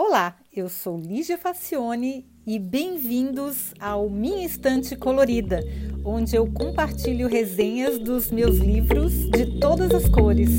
Olá, 0.00 0.36
eu 0.54 0.68
sou 0.68 0.96
Lígia 0.96 1.36
Facione 1.36 2.24
e 2.46 2.56
bem-vindos 2.56 3.74
ao 3.80 4.08
Minha 4.08 4.46
Estante 4.46 4.94
Colorida, 4.94 5.60
onde 6.04 6.36
eu 6.36 6.46
compartilho 6.52 7.26
resenhas 7.26 7.98
dos 7.98 8.30
meus 8.30 8.58
livros 8.58 9.28
de 9.28 9.58
todas 9.58 9.92
as 9.92 10.08
cores. 10.08 10.50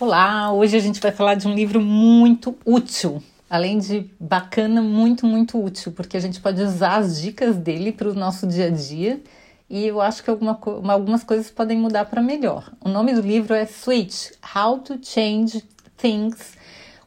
Olá, 0.00 0.52
hoje 0.52 0.76
a 0.76 0.80
gente 0.80 1.00
vai 1.00 1.12
falar 1.12 1.36
de 1.36 1.46
um 1.46 1.54
livro 1.54 1.80
muito 1.80 2.58
útil 2.66 3.22
além 3.54 3.78
de 3.78 4.10
bacana, 4.18 4.82
muito, 4.82 5.24
muito 5.24 5.62
útil, 5.62 5.92
porque 5.92 6.16
a 6.16 6.20
gente 6.20 6.40
pode 6.40 6.60
usar 6.60 6.96
as 6.96 7.20
dicas 7.20 7.56
dele 7.56 7.92
para 7.92 8.10
o 8.10 8.12
nosso 8.14 8.48
dia 8.48 8.66
a 8.66 8.70
dia 8.70 9.22
e 9.70 9.86
eu 9.86 10.00
acho 10.00 10.24
que 10.24 10.28
alguma, 10.28 10.58
algumas 10.88 11.22
coisas 11.22 11.52
podem 11.52 11.78
mudar 11.78 12.06
para 12.06 12.20
melhor. 12.20 12.68
O 12.84 12.88
nome 12.88 13.14
do 13.14 13.20
livro 13.20 13.54
é 13.54 13.64
Switch: 13.64 14.32
How 14.56 14.80
to 14.80 14.98
Change 15.00 15.62
Things 15.96 16.54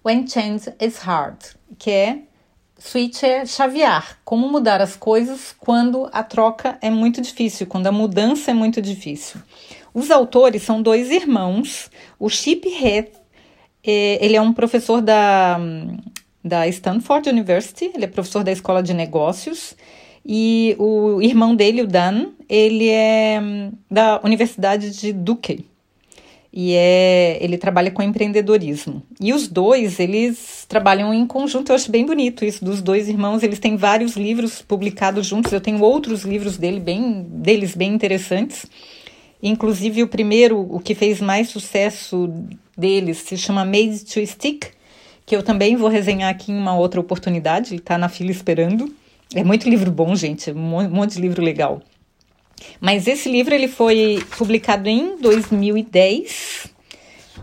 When 0.06 0.26
Change 0.26 0.72
is 0.80 1.00
Hard, 1.00 1.38
que 1.78 1.92
é 1.92 2.20
switch 2.80 3.24
é 3.24 3.46
chavear, 3.46 4.18
como 4.24 4.48
mudar 4.48 4.80
as 4.80 4.96
coisas 4.96 5.54
quando 5.60 6.08
a 6.14 6.24
troca 6.24 6.78
é 6.82 6.90
muito 6.90 7.20
difícil, 7.20 7.68
quando 7.68 7.88
a 7.88 7.92
mudança 7.92 8.52
é 8.52 8.54
muito 8.54 8.82
difícil. 8.82 9.42
Os 9.94 10.10
autores 10.12 10.64
são 10.64 10.82
dois 10.82 11.12
irmãos, 11.12 11.92
o 12.18 12.30
Chip 12.30 12.70
Heath, 12.70 13.12
eh, 13.84 14.24
ele 14.24 14.38
é 14.38 14.42
um 14.42 14.54
professor 14.54 15.02
da 15.02 15.60
da 16.48 16.68
Stanford 16.68 17.30
University, 17.30 17.92
ele 17.94 18.06
é 18.06 18.08
professor 18.08 18.44
da 18.44 18.52
Escola 18.52 18.82
de 18.82 18.94
Negócios, 18.94 19.76
e 20.26 20.76
o 20.78 21.22
irmão 21.22 21.56
dele, 21.56 21.84
o 21.84 21.88
Dan, 21.88 22.32
ele 22.50 22.90
é 22.90 23.40
hum, 23.42 23.72
da 23.90 24.20
Universidade 24.24 24.92
de 24.92 25.14
Duke. 25.14 25.66
E 26.52 26.74
é, 26.74 27.38
ele 27.40 27.58
trabalha 27.58 27.92
com 27.92 28.02
empreendedorismo. 28.02 29.04
E 29.22 29.32
os 29.32 29.48
dois, 29.48 30.00
eles 30.00 30.66
trabalham 30.68 31.14
em 31.14 31.26
conjunto. 31.26 31.72
Eu 31.72 31.76
acho 31.76 31.92
bem 31.92 32.06
bonito 32.06 32.44
isso 32.44 32.66
dos 32.66 32.82
dois 32.82 33.08
irmãos. 33.08 33.44
Eles 33.44 33.60
têm 33.60 33.78
vários 33.78 34.18
livros 34.18 34.62
publicados 34.62 35.28
juntos. 35.28 35.54
Eu 35.54 35.62
tenho 35.62 35.80
outros 35.82 36.24
livros 36.24 36.58
dele 36.58 36.80
bem, 36.80 37.26
deles 37.30 37.76
bem 37.76 37.94
interessantes. 37.94 38.66
Inclusive 39.42 40.04
o 40.04 40.08
primeiro, 40.08 40.60
o 40.60 40.80
que 40.80 40.96
fez 40.96 41.22
mais 41.22 41.50
sucesso 41.50 42.34
deles, 42.76 43.20
se 43.20 43.38
chama 43.38 43.64
Made 43.64 44.04
to 44.06 44.26
Stick, 44.26 44.72
que 45.28 45.36
eu 45.36 45.44
também 45.44 45.76
vou 45.76 45.90
resenhar 45.90 46.32
aqui 46.32 46.54
em 46.54 46.58
uma 46.58 46.74
outra 46.74 47.02
oportunidade, 47.02 47.74
ele 47.74 47.82
está 47.82 47.98
na 47.98 48.08
fila 48.08 48.32
esperando. 48.32 48.90
É 49.36 49.44
muito 49.44 49.70
livro 49.70 49.92
bom, 49.92 50.16
gente, 50.16 50.50
um 50.52 50.90
monte 50.90 51.16
de 51.16 51.22
livro 51.22 51.44
legal. 51.44 51.82
Mas 52.80 53.08
esse 53.08 53.30
livro 53.30 53.54
ele 53.54 53.68
foi 53.68 54.26
publicado 54.38 54.88
em 54.88 55.18
2010 55.18 56.72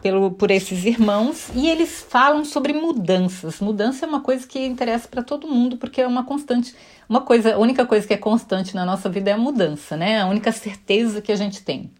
pelo, 0.01 0.31
por 0.31 0.51
esses 0.51 0.87
irmãos 0.87 1.51
e 1.55 1.69
eles 1.69 2.07
falam 2.09 2.43
sobre 2.43 2.73
mudanças. 2.73 3.61
Mudança 3.61 4.07
é 4.07 4.09
uma 4.09 4.23
coisa 4.23 4.47
que 4.47 4.65
interessa 4.65 5.07
para 5.07 5.23
todo 5.23 5.47
mundo 5.47 5.77
porque 5.77 6.01
é 6.01 6.07
uma 6.07 6.25
constante. 6.25 6.75
Uma 7.07 7.21
coisa, 7.21 7.55
a 7.55 7.59
única 7.59 7.85
coisa 7.85 8.07
que 8.07 8.15
é 8.15 8.17
constante 8.17 8.75
na 8.75 8.87
nossa 8.87 9.11
vida 9.11 9.29
é 9.29 9.35
a 9.35 9.39
mudança, 9.39 9.95
né? 9.95 10.23
A 10.23 10.27
única 10.27 10.51
certeza 10.53 11.21
que 11.21 11.31
a 11.31 11.37
gente 11.37 11.63
tem. 11.63 11.91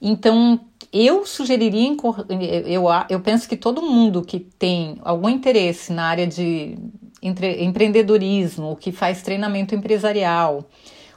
Então, 0.00 0.60
eu 0.92 1.26
sugeriria, 1.26 1.94
eu, 2.66 2.84
eu 3.08 3.20
penso 3.20 3.48
que 3.48 3.56
todo 3.56 3.82
mundo 3.82 4.22
que 4.22 4.40
tem 4.40 4.98
algum 5.02 5.28
interesse 5.28 5.92
na 5.92 6.04
área 6.04 6.26
de 6.26 6.78
entre, 7.22 7.62
empreendedorismo, 7.62 8.76
que 8.76 8.90
faz 8.90 9.22
treinamento 9.22 9.74
empresarial, 9.74 10.64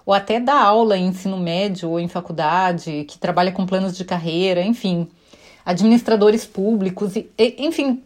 ou 0.06 0.14
até 0.14 0.40
dá 0.40 0.62
aula 0.62 0.98
em 0.98 1.08
ensino 1.08 1.38
médio 1.38 1.90
ou 1.90 2.00
em 2.00 2.08
faculdade, 2.08 3.06
que 3.08 3.18
trabalha 3.18 3.52
com 3.52 3.66
planos 3.66 3.96
de 3.96 4.04
carreira, 4.04 4.62
enfim, 4.62 5.08
administradores 5.66 6.46
públicos, 6.46 7.14
enfim, 7.38 8.04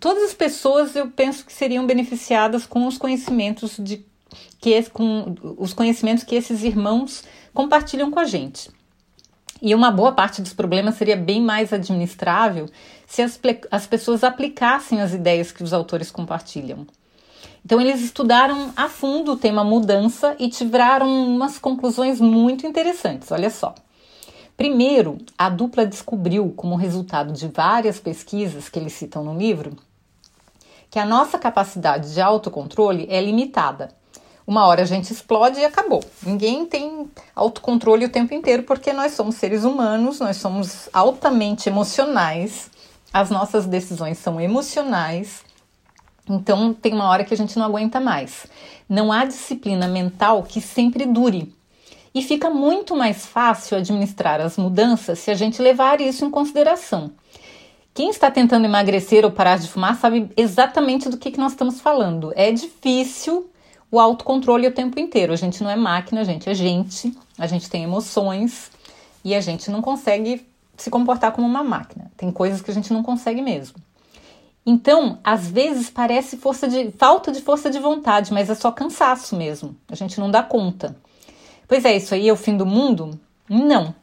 todas 0.00 0.24
as 0.24 0.34
pessoas 0.34 0.96
eu 0.96 1.08
penso 1.08 1.44
que 1.44 1.52
seriam 1.52 1.86
beneficiadas 1.86 2.64
com 2.64 2.86
os 2.86 2.96
conhecimentos 2.96 3.76
de 3.78 4.04
que 4.60 4.82
com 4.90 5.34
os 5.58 5.72
conhecimentos 5.72 6.24
que 6.24 6.34
esses 6.34 6.62
irmãos 6.62 7.22
compartilham 7.52 8.10
com 8.10 8.18
a 8.18 8.24
gente. 8.24 8.70
E 9.60 9.74
uma 9.74 9.90
boa 9.90 10.12
parte 10.12 10.40
dos 10.40 10.52
problemas 10.52 10.94
seria 10.94 11.16
bem 11.16 11.42
mais 11.42 11.72
administrável 11.72 12.66
se 13.06 13.22
as, 13.22 13.38
as 13.70 13.86
pessoas 13.86 14.22
aplicassem 14.22 15.00
as 15.00 15.12
ideias 15.12 15.50
que 15.50 15.62
os 15.62 15.72
autores 15.72 16.10
compartilham. 16.10 16.86
Então, 17.64 17.80
eles 17.80 18.00
estudaram 18.00 18.72
a 18.76 18.88
fundo 18.88 19.32
o 19.32 19.36
tema 19.36 19.64
mudança 19.64 20.34
e 20.38 20.48
tiveram 20.48 21.08
umas 21.26 21.58
conclusões 21.58 22.20
muito 22.20 22.66
interessantes. 22.66 23.30
Olha 23.32 23.50
só. 23.50 23.74
Primeiro, 24.56 25.18
a 25.36 25.48
dupla 25.48 25.84
descobriu, 25.84 26.52
como 26.56 26.76
resultado 26.76 27.32
de 27.32 27.46
várias 27.48 28.00
pesquisas 28.00 28.68
que 28.68 28.78
eles 28.78 28.92
citam 28.92 29.22
no 29.22 29.36
livro, 29.36 29.76
que 30.90 30.98
a 30.98 31.04
nossa 31.04 31.38
capacidade 31.38 32.14
de 32.14 32.20
autocontrole 32.20 33.06
é 33.10 33.20
limitada 33.20 33.90
uma 34.48 34.66
hora 34.66 34.80
a 34.80 34.86
gente 34.86 35.12
explode 35.12 35.60
e 35.60 35.64
acabou. 35.66 36.02
Ninguém 36.22 36.64
tem 36.64 37.06
autocontrole 37.36 38.06
o 38.06 38.08
tempo 38.08 38.32
inteiro 38.32 38.62
porque 38.62 38.94
nós 38.94 39.12
somos 39.12 39.34
seres 39.34 39.62
humanos, 39.62 40.20
nós 40.20 40.38
somos 40.38 40.88
altamente 40.90 41.68
emocionais, 41.68 42.70
as 43.12 43.28
nossas 43.28 43.66
decisões 43.66 44.16
são 44.16 44.40
emocionais. 44.40 45.42
Então 46.26 46.72
tem 46.72 46.94
uma 46.94 47.10
hora 47.10 47.24
que 47.24 47.34
a 47.34 47.36
gente 47.36 47.58
não 47.58 47.66
aguenta 47.66 48.00
mais. 48.00 48.46
Não 48.88 49.12
há 49.12 49.26
disciplina 49.26 49.86
mental 49.86 50.42
que 50.42 50.62
sempre 50.62 51.04
dure. 51.04 51.54
E 52.14 52.22
fica 52.22 52.48
muito 52.48 52.96
mais 52.96 53.26
fácil 53.26 53.76
administrar 53.76 54.40
as 54.40 54.56
mudanças 54.56 55.18
se 55.18 55.30
a 55.30 55.34
gente 55.34 55.60
levar 55.60 56.00
isso 56.00 56.24
em 56.24 56.30
consideração. 56.30 57.12
Quem 57.92 58.08
está 58.08 58.30
tentando 58.30 58.64
emagrecer 58.64 59.26
ou 59.26 59.30
parar 59.30 59.58
de 59.58 59.68
fumar 59.68 59.94
sabe 59.96 60.30
exatamente 60.38 61.10
do 61.10 61.18
que, 61.18 61.32
que 61.32 61.38
nós 61.38 61.52
estamos 61.52 61.82
falando. 61.82 62.32
É 62.34 62.50
difícil 62.50 63.50
o 63.90 63.98
autocontrole 63.98 64.66
o 64.66 64.72
tempo 64.72 64.98
inteiro. 64.98 65.32
A 65.32 65.36
gente 65.36 65.62
não 65.62 65.70
é 65.70 65.76
máquina, 65.76 66.20
a 66.20 66.24
gente 66.24 66.48
é 66.48 66.54
gente, 66.54 67.16
a 67.38 67.46
gente 67.46 67.68
tem 67.70 67.84
emoções 67.84 68.70
e 69.24 69.34
a 69.34 69.40
gente 69.40 69.70
não 69.70 69.82
consegue 69.82 70.46
se 70.76 70.90
comportar 70.90 71.32
como 71.32 71.46
uma 71.46 71.64
máquina. 71.64 72.10
Tem 72.16 72.30
coisas 72.30 72.62
que 72.62 72.70
a 72.70 72.74
gente 72.74 72.92
não 72.92 73.02
consegue 73.02 73.42
mesmo. 73.42 73.76
Então, 74.64 75.18
às 75.24 75.50
vezes 75.50 75.88
parece 75.88 76.36
força 76.36 76.68
de 76.68 76.90
falta 76.92 77.32
de 77.32 77.40
força 77.40 77.70
de 77.70 77.78
vontade, 77.78 78.32
mas 78.32 78.50
é 78.50 78.54
só 78.54 78.70
cansaço 78.70 79.34
mesmo. 79.34 79.74
A 79.90 79.94
gente 79.94 80.20
não 80.20 80.30
dá 80.30 80.42
conta. 80.42 80.94
Pois 81.66 81.84
é, 81.84 81.96
isso 81.96 82.14
aí 82.14 82.28
é 82.28 82.32
o 82.32 82.36
fim 82.36 82.56
do 82.56 82.66
mundo? 82.66 83.18
Não. 83.48 83.94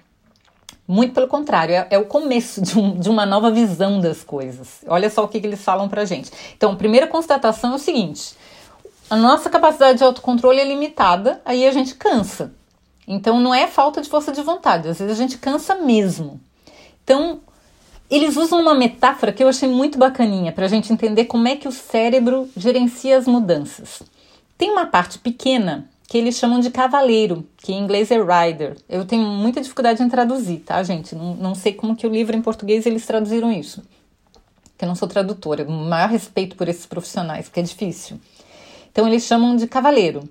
Muito 0.87 1.13
pelo 1.13 1.27
contrário, 1.27 1.73
é, 1.73 1.87
é 1.91 1.97
o 1.97 2.05
começo 2.05 2.61
de, 2.61 2.77
um, 2.77 2.97
de, 2.97 3.09
uma 3.09 3.25
nova 3.25 3.49
visão 3.49 3.99
das 3.99 4.23
coisas. 4.23 4.83
Olha 4.87 5.09
só 5.09 5.23
o 5.23 5.27
que, 5.27 5.39
que 5.39 5.47
eles 5.47 5.63
falam 5.63 5.89
pra 5.89 6.05
gente. 6.05 6.31
Então, 6.55 6.73
a 6.73 6.75
primeira 6.75 7.07
constatação 7.07 7.73
é 7.73 7.75
o 7.75 7.79
seguinte: 7.79 8.35
a 9.09 9.15
nossa 9.15 9.49
capacidade 9.49 9.99
de 9.99 10.03
autocontrole 10.03 10.59
é 10.59 10.65
limitada, 10.65 11.41
aí 11.45 11.67
a 11.67 11.71
gente 11.71 11.95
cansa. 11.95 12.53
Então 13.07 13.39
não 13.39 13.53
é 13.53 13.67
falta 13.67 14.01
de 14.01 14.09
força 14.09 14.31
de 14.31 14.41
vontade, 14.41 14.87
às 14.87 14.97
vezes 14.97 15.13
a 15.13 15.21
gente 15.21 15.37
cansa 15.37 15.75
mesmo. 15.75 16.39
Então, 17.03 17.39
eles 18.09 18.35
usam 18.35 18.59
uma 18.59 18.73
metáfora 18.73 19.31
que 19.31 19.43
eu 19.43 19.47
achei 19.47 19.69
muito 19.69 19.97
bacaninha 19.97 20.51
para 20.51 20.65
a 20.65 20.67
gente 20.67 20.91
entender 20.91 21.25
como 21.25 21.47
é 21.47 21.55
que 21.55 21.67
o 21.67 21.71
cérebro 21.71 22.49
gerencia 22.57 23.17
as 23.17 23.27
mudanças. 23.27 24.01
Tem 24.57 24.71
uma 24.71 24.87
parte 24.87 25.19
pequena 25.19 25.87
que 26.07 26.17
eles 26.17 26.35
chamam 26.35 26.59
de 26.59 26.69
cavaleiro, 26.69 27.47
que 27.57 27.73
em 27.73 27.79
inglês 27.79 28.09
é 28.09 28.17
rider. 28.17 28.77
Eu 28.87 29.05
tenho 29.05 29.23
muita 29.27 29.61
dificuldade 29.61 30.01
em 30.01 30.09
traduzir, 30.09 30.59
tá, 30.59 30.81
gente? 30.81 31.15
Não, 31.15 31.35
não 31.35 31.55
sei 31.55 31.73
como 31.73 31.95
que 31.95 32.07
o 32.07 32.09
livro 32.09 32.35
em 32.35 32.41
português 32.41 32.85
eles 32.85 33.05
traduziram 33.05 33.51
isso. 33.51 33.83
Que 34.77 34.85
eu 34.85 34.87
não 34.87 34.95
sou 34.95 35.07
tradutora, 35.07 35.63
o 35.63 35.71
maior 35.71 36.09
respeito 36.09 36.55
por 36.55 36.67
esses 36.67 36.85
profissionais, 36.85 37.45
porque 37.45 37.59
é 37.59 37.63
difícil. 37.63 38.19
Então 38.95 39.05
eles 39.05 39.23
chamam 39.23 39.57
de 39.57 39.67
cavaleiro. 39.67 40.23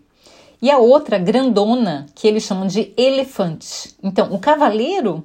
E 0.62 0.70
a 0.70 0.78
outra 0.78 1.18
grandona, 1.18 2.06
que 2.14 2.26
eles 2.26 2.44
chamam 2.44 2.66
de 2.66 2.94
elefante. 2.96 3.94
Então, 4.02 4.32
o 4.32 4.38
cavaleiro 4.38 5.22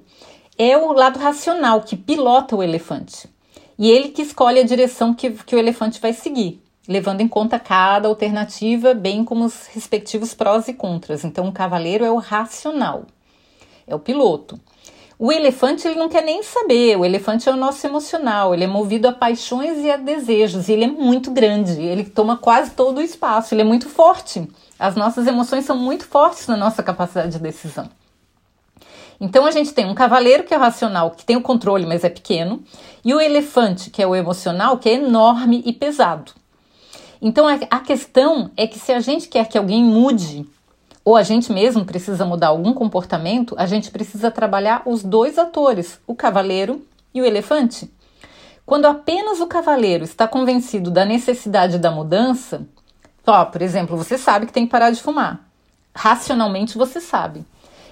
é 0.57 0.75
o 0.75 0.91
lado 0.91 1.18
racional 1.18 1.81
que 1.81 1.95
pilota 1.95 2.57
o 2.57 2.62
elefante. 2.62 3.30
E 3.77 3.89
ele 3.89 4.09
que 4.09 4.24
escolhe 4.24 4.59
a 4.59 4.65
direção 4.65 5.13
que, 5.13 5.31
que 5.31 5.56
o 5.56 5.57
elefante 5.57 6.01
vai 6.01 6.12
seguir, 6.12 6.62
levando 6.86 7.21
em 7.21 7.30
conta 7.30 7.57
cada 7.57 8.09
alternativa, 8.09 8.94
bem 8.94 9.24
como 9.24 9.45
os 9.45 9.68
respectivos 9.68 10.33
prós 10.33 10.68
e 10.68 10.74
contras. 10.74 11.24
Então, 11.24 11.47
o 11.47 11.53
cavaleiro 11.53 12.03
é 12.03 12.12
o 12.12 12.18
racional, 12.18 13.06
é 13.88 13.95
o 13.95 14.00
piloto. 14.00 14.59
O 15.21 15.33
elefante 15.33 15.86
ele 15.86 16.00
não 16.00 16.07
quer 16.07 16.24
nem 16.24 16.42
saber, 16.42 16.98
o 16.98 17.04
elefante 17.04 17.50
é 17.50 17.51
o 17.51 17.57
nosso 17.57 17.86
emocional, 17.86 18.54
ele 18.54 18.63
é 18.63 18.68
movido 18.68 19.06
a 19.06 19.12
paixões 19.12 19.80
e 19.80 19.92
a 19.92 19.98
desejos, 19.98 20.69
e 20.69 20.71
ele 20.71 20.86
é 20.86 20.88
muito 20.88 21.30
grande, 21.30 21.81
ele 21.81 22.06
toma 22.06 22.38
quase 22.38 22.71
todo 22.71 23.00
o 23.00 23.01
espaço, 23.01 23.54
ele 23.54 23.60
é 23.60 23.66
muito 23.66 23.89
forte. 23.89 24.48
As 24.80 24.95
nossas 24.95 25.27
emoções 25.27 25.66
são 25.66 25.77
muito 25.77 26.07
fortes 26.07 26.48
na 26.48 26.56
nossa 26.56 26.81
capacidade 26.81 27.33
de 27.33 27.39
decisão. 27.39 27.89
Então 29.19 29.45
a 29.45 29.51
gente 29.51 29.74
tem 29.74 29.86
um 29.86 29.94
cavaleiro 29.94 30.45
que 30.45 30.54
é 30.54 30.57
o 30.57 30.62
racional, 30.62 31.12
que 31.12 31.25
tem 31.25 31.36
o 31.36 31.42
controle, 31.42 31.86
mas 31.86 32.06
é 32.06 32.10
pequeno, 32.10 32.63
e 33.04 33.13
o 33.13 33.19
elefante, 33.19 33.89
que 33.89 34.01
é 34.01 34.07
o 34.07 34.15
emocional, 34.15 34.77
que 34.77 34.88
é 34.88 34.94
enorme 34.94 35.62
e 35.65 35.74
pesado. 35.74 36.31
Então 37.22 37.45
a 37.45 37.80
questão 37.81 38.51
é 38.56 38.65
que 38.65 38.80
se 38.80 38.94
a 38.94 39.01
gente 39.01 39.27
quer 39.27 39.50
que 39.50 39.57
alguém 39.57 39.83
mude, 39.83 40.48
ou 41.09 41.15
a 41.15 41.23
gente 41.23 41.51
mesmo 41.51 41.85
precisa 41.85 42.23
mudar 42.23 42.50
algum 42.50 42.71
comportamento, 42.71 43.56
a 43.57 43.65
gente 43.65 43.89
precisa 43.89 44.29
trabalhar 44.29 44.83
os 44.85 45.01
dois 45.01 45.39
atores, 45.39 46.00
o 46.06 46.13
cavaleiro 46.13 46.85
e 47.11 47.19
o 47.19 47.25
elefante. 47.25 47.91
Quando 48.63 48.85
apenas 48.85 49.39
o 49.39 49.47
cavaleiro 49.47 50.03
está 50.03 50.27
convencido 50.27 50.91
da 50.91 51.06
necessidade 51.06 51.79
da 51.79 51.89
mudança, 51.89 52.61
ó, 53.25 53.44
por 53.44 53.59
exemplo, 53.59 53.97
você 53.97 54.19
sabe 54.19 54.45
que 54.45 54.53
tem 54.53 54.65
que 54.67 54.71
parar 54.71 54.91
de 54.91 55.01
fumar. 55.01 55.50
Racionalmente 55.95 56.77
você 56.77 57.01
sabe. 57.01 57.44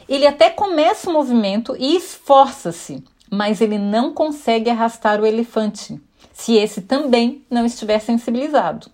Ele 0.07 0.27
até 0.27 0.51
começa 0.51 1.09
o 1.09 1.13
movimento 1.13 1.75
e 1.75 1.95
esforça-se, 1.95 3.03
mas 3.31 3.61
ele 3.61 3.79
não 3.79 4.13
consegue 4.13 4.69
arrastar 4.69 5.19
o 5.19 5.25
elefante, 5.25 5.99
se 6.31 6.53
esse 6.53 6.81
também 6.81 7.43
não 7.49 7.65
estiver 7.65 7.97
sensibilizado. 7.97 8.91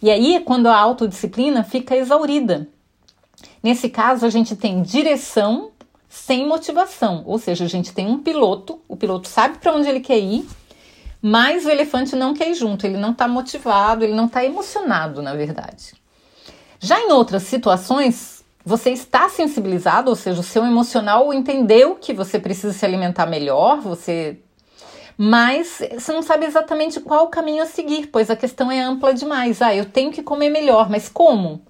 E 0.00 0.10
aí 0.10 0.34
é 0.34 0.40
quando 0.40 0.66
a 0.66 0.78
autodisciplina 0.78 1.62
fica 1.62 1.94
exaurida. 1.94 2.66
Nesse 3.62 3.88
caso, 3.88 4.24
a 4.26 4.30
gente 4.30 4.54
tem 4.54 4.82
direção 4.82 5.70
sem 6.08 6.46
motivação, 6.46 7.22
ou 7.26 7.38
seja, 7.38 7.64
a 7.64 7.68
gente 7.68 7.92
tem 7.92 8.06
um 8.06 8.18
piloto, 8.18 8.80
o 8.88 8.96
piloto 8.96 9.28
sabe 9.28 9.58
para 9.58 9.74
onde 9.74 9.88
ele 9.88 10.00
quer 10.00 10.18
ir, 10.18 10.48
mas 11.20 11.66
o 11.66 11.70
elefante 11.70 12.14
não 12.14 12.32
quer 12.32 12.50
ir 12.50 12.54
junto, 12.54 12.86
ele 12.86 12.96
não 12.96 13.10
está 13.10 13.26
motivado, 13.28 14.04
ele 14.04 14.14
não 14.14 14.26
está 14.26 14.44
emocionado, 14.44 15.20
na 15.20 15.34
verdade. 15.34 15.94
Já 16.78 17.00
em 17.00 17.12
outras 17.12 17.42
situações, 17.42 18.44
você 18.64 18.90
está 18.90 19.28
sensibilizado, 19.28 20.10
ou 20.10 20.16
seja, 20.16 20.40
o 20.40 20.44
seu 20.44 20.64
emocional 20.64 21.32
entendeu 21.32 21.96
que 21.96 22.12
você 22.12 22.38
precisa 22.38 22.72
se 22.72 22.84
alimentar 22.84 23.26
melhor, 23.26 23.80
você 23.80 24.38
mas 25.18 25.80
você 25.98 26.12
não 26.12 26.20
sabe 26.20 26.44
exatamente 26.44 27.00
qual 27.00 27.28
caminho 27.28 27.62
a 27.62 27.66
seguir, 27.66 28.08
pois 28.08 28.28
a 28.28 28.36
questão 28.36 28.70
é 28.70 28.82
ampla 28.82 29.14
demais. 29.14 29.62
Ah, 29.62 29.74
eu 29.74 29.86
tenho 29.86 30.12
que 30.12 30.22
comer 30.22 30.50
melhor, 30.50 30.90
mas 30.90 31.08
como? 31.08 31.62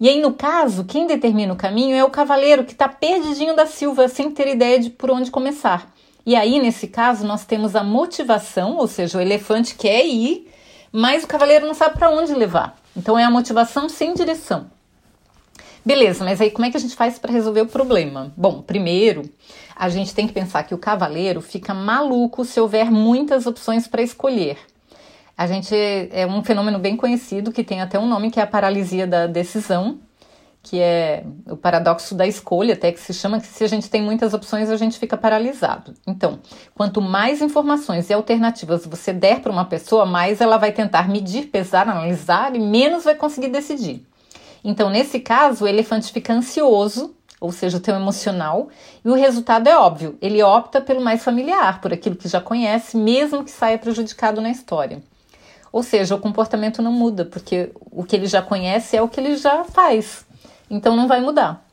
E 0.00 0.08
aí, 0.08 0.20
no 0.20 0.32
caso, 0.32 0.84
quem 0.84 1.06
determina 1.06 1.52
o 1.52 1.56
caminho 1.56 1.96
é 1.96 2.04
o 2.04 2.10
cavaleiro 2.10 2.64
que 2.64 2.72
está 2.72 2.88
perdidinho 2.88 3.56
da 3.56 3.66
Silva, 3.66 4.06
sem 4.06 4.30
ter 4.30 4.46
ideia 4.46 4.78
de 4.78 4.90
por 4.90 5.10
onde 5.10 5.30
começar. 5.30 5.92
E 6.24 6.36
aí, 6.36 6.60
nesse 6.60 6.86
caso, 6.86 7.26
nós 7.26 7.44
temos 7.44 7.74
a 7.74 7.82
motivação, 7.82 8.76
ou 8.76 8.86
seja, 8.86 9.18
o 9.18 9.20
elefante 9.20 9.74
quer 9.74 10.06
ir, 10.06 10.48
mas 10.92 11.24
o 11.24 11.26
cavaleiro 11.26 11.66
não 11.66 11.74
sabe 11.74 11.98
para 11.98 12.10
onde 12.10 12.32
levar. 12.32 12.78
Então, 12.96 13.18
é 13.18 13.24
a 13.24 13.30
motivação 13.30 13.88
sem 13.88 14.14
direção. 14.14 14.70
Beleza, 15.84 16.24
mas 16.24 16.40
aí 16.40 16.50
como 16.50 16.66
é 16.66 16.70
que 16.70 16.76
a 16.76 16.80
gente 16.80 16.94
faz 16.94 17.18
para 17.18 17.32
resolver 17.32 17.62
o 17.62 17.66
problema? 17.66 18.32
Bom, 18.36 18.60
primeiro, 18.60 19.22
a 19.74 19.88
gente 19.88 20.14
tem 20.14 20.26
que 20.26 20.32
pensar 20.32 20.62
que 20.64 20.74
o 20.74 20.78
cavaleiro 20.78 21.40
fica 21.40 21.72
maluco 21.72 22.44
se 22.44 22.60
houver 22.60 22.90
muitas 22.90 23.46
opções 23.46 23.88
para 23.88 24.02
escolher. 24.02 24.58
A 25.38 25.46
gente 25.46 25.72
é 26.10 26.26
um 26.26 26.42
fenômeno 26.42 26.80
bem 26.80 26.96
conhecido 26.96 27.52
que 27.52 27.62
tem 27.62 27.80
até 27.80 27.96
um 27.96 28.08
nome 28.08 28.28
que 28.28 28.40
é 28.40 28.42
a 28.42 28.46
paralisia 28.46 29.06
da 29.06 29.28
decisão, 29.28 30.00
que 30.60 30.80
é 30.80 31.22
o 31.46 31.56
paradoxo 31.56 32.12
da 32.16 32.26
escolha, 32.26 32.74
até 32.74 32.90
que 32.90 32.98
se 32.98 33.14
chama 33.14 33.38
que 33.38 33.46
se 33.46 33.62
a 33.62 33.68
gente 33.68 33.88
tem 33.88 34.02
muitas 34.02 34.34
opções 34.34 34.68
a 34.68 34.76
gente 34.76 34.98
fica 34.98 35.16
paralisado. 35.16 35.94
Então, 36.04 36.40
quanto 36.74 37.00
mais 37.00 37.40
informações 37.40 38.10
e 38.10 38.12
alternativas 38.12 38.84
você 38.84 39.12
der 39.12 39.38
para 39.38 39.52
uma 39.52 39.64
pessoa, 39.64 40.04
mais 40.04 40.40
ela 40.40 40.56
vai 40.56 40.72
tentar 40.72 41.08
medir, 41.08 41.46
pesar, 41.52 41.88
analisar 41.88 42.56
e 42.56 42.58
menos 42.58 43.04
vai 43.04 43.14
conseguir 43.14 43.48
decidir. 43.48 44.04
Então, 44.64 44.90
nesse 44.90 45.20
caso, 45.20 45.66
o 45.66 45.68
elefante 45.68 46.12
fica 46.12 46.32
ansioso 46.32 47.14
ou 47.40 47.52
seja, 47.52 47.76
o 47.76 47.80
teu 47.80 47.94
emocional, 47.94 48.66
e 49.04 49.08
o 49.08 49.14
resultado 49.14 49.68
é 49.68 49.78
óbvio, 49.78 50.18
ele 50.20 50.42
opta 50.42 50.80
pelo 50.80 51.00
mais 51.00 51.22
familiar, 51.22 51.80
por 51.80 51.92
aquilo 51.92 52.16
que 52.16 52.26
já 52.26 52.40
conhece, 52.40 52.96
mesmo 52.96 53.44
que 53.44 53.50
saia 53.52 53.78
prejudicado 53.78 54.40
na 54.40 54.50
história. 54.50 55.00
Ou 55.72 55.82
seja, 55.82 56.14
o 56.14 56.20
comportamento 56.20 56.80
não 56.80 56.92
muda, 56.92 57.24
porque 57.24 57.70
o 57.90 58.04
que 58.04 58.16
ele 58.16 58.26
já 58.26 58.40
conhece 58.40 58.96
é 58.96 59.02
o 59.02 59.08
que 59.08 59.20
ele 59.20 59.36
já 59.36 59.64
faz, 59.64 60.24
então 60.70 60.96
não 60.96 61.06
vai 61.06 61.20
mudar. 61.20 61.66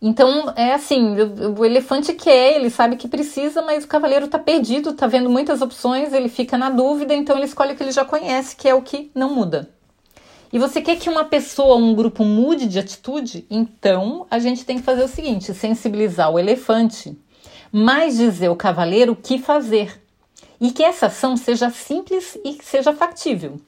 Então 0.00 0.52
é 0.54 0.74
assim, 0.74 1.16
o, 1.58 1.64
elefante 1.64 2.12
quer, 2.14 2.54
ele 2.54 2.70
sabe 2.70 2.96
que 2.96 3.08
precisa, 3.08 3.62
mas 3.62 3.84
o 3.84 3.88
cavaleiro 3.88 4.26
está 4.26 4.38
perdido, 4.38 4.90
está 4.90 5.08
vendo 5.08 5.28
muitas 5.28 5.60
opções, 5.60 6.12
ele 6.12 6.28
fica 6.28 6.56
na 6.56 6.70
dúvida, 6.70 7.14
então 7.14 7.36
ele 7.36 7.46
escolhe 7.46 7.72
o 7.72 7.76
que 7.76 7.82
ele 7.82 7.90
já 7.90 8.04
conhece, 8.04 8.54
que 8.54 8.68
é 8.68 8.74
o 8.74 8.82
que 8.82 9.10
não 9.12 9.34
muda. 9.34 9.68
E 10.52 10.58
você 10.58 10.80
quer 10.80 10.96
que 10.96 11.10
uma 11.10 11.24
pessoa, 11.24 11.76
um 11.76 11.94
grupo 11.94 12.24
mude 12.24 12.66
de 12.66 12.78
atitude? 12.78 13.44
Então 13.50 14.26
a 14.30 14.38
gente 14.38 14.64
tem 14.64 14.78
que 14.78 14.84
fazer 14.84 15.02
o 15.02 15.08
seguinte: 15.08 15.52
sensibilizar 15.52 16.30
o 16.30 16.38
elefante, 16.38 17.18
mas 17.72 18.16
dizer 18.16 18.46
ao 18.46 18.56
cavaleiro 18.56 19.12
o 19.12 19.16
que 19.16 19.38
fazer. 19.38 20.00
E 20.60 20.72
que 20.72 20.82
essa 20.82 21.06
ação 21.06 21.36
seja 21.36 21.70
simples 21.70 22.36
e 22.44 22.58
seja 22.62 22.92
factível. 22.92 23.60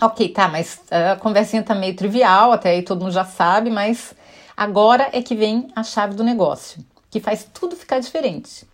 Ok, 0.00 0.28
tá, 0.30 0.48
mas 0.48 0.80
a 0.90 1.16
conversinha 1.16 1.62
tá 1.62 1.74
meio 1.74 1.94
trivial, 1.94 2.52
até 2.52 2.70
aí 2.70 2.82
todo 2.82 3.02
mundo 3.02 3.12
já 3.12 3.24
sabe, 3.24 3.70
mas 3.70 4.14
agora 4.56 5.08
é 5.12 5.22
que 5.22 5.34
vem 5.34 5.68
a 5.76 5.82
chave 5.82 6.14
do 6.14 6.24
negócio, 6.24 6.84
que 7.10 7.20
faz 7.20 7.46
tudo 7.52 7.76
ficar 7.76 7.98
diferente. 7.98 8.66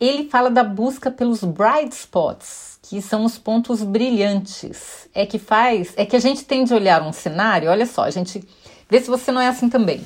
Ele 0.00 0.28
fala 0.28 0.50
da 0.50 0.64
busca 0.64 1.10
pelos 1.10 1.44
bright 1.44 1.94
spots, 1.94 2.78
que 2.82 3.02
são 3.02 3.24
os 3.24 3.36
pontos 3.36 3.82
brilhantes. 3.82 5.08
É 5.14 5.26
que 5.26 5.38
faz, 5.38 5.92
é 5.96 6.06
que 6.06 6.16
a 6.16 6.20
gente 6.20 6.44
tem 6.44 6.64
de 6.64 6.72
olhar 6.72 7.02
um 7.02 7.12
cenário, 7.12 7.70
olha 7.70 7.86
só, 7.86 8.04
a 8.04 8.10
gente 8.10 8.42
vê 8.88 9.00
se 9.00 9.10
você 9.10 9.30
não 9.30 9.40
é 9.40 9.48
assim 9.48 9.68
também. 9.68 10.04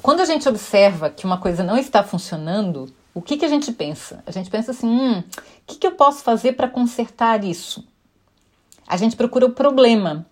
Quando 0.00 0.20
a 0.20 0.24
gente 0.24 0.48
observa 0.48 1.10
que 1.10 1.26
uma 1.26 1.38
coisa 1.38 1.64
não 1.64 1.76
está 1.76 2.02
funcionando, 2.02 2.92
o 3.14 3.22
que, 3.22 3.36
que 3.36 3.44
a 3.44 3.48
gente 3.48 3.72
pensa? 3.72 4.22
A 4.26 4.32
gente 4.32 4.50
pensa 4.50 4.72
assim: 4.72 4.88
hum, 4.88 5.20
o 5.20 5.22
que, 5.66 5.76
que 5.76 5.86
eu 5.86 5.92
posso 5.92 6.22
fazer 6.22 6.54
para 6.54 6.68
consertar 6.68 7.44
isso? 7.44 7.86
A 8.86 8.96
gente 8.96 9.16
procura 9.16 9.46
o 9.46 9.52
problema. 9.52 10.26